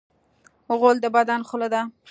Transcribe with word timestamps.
غول 0.79 0.97
د 1.01 1.05
بدن 1.15 1.41
خوله 1.49 1.67
ده. 1.73 1.81